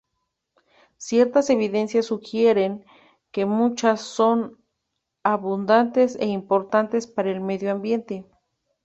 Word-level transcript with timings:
Ciertas 0.97 1.51
evidencias 1.51 2.07
sugieren 2.07 2.83
que 3.31 3.45
muchas 3.45 4.01
son 4.01 4.59
abundantes 5.21 6.15
e 6.15 6.25
importantes 6.25 7.05
para 7.05 7.29
el 7.29 7.39
medio 7.39 7.69
ambiente. 7.71 8.25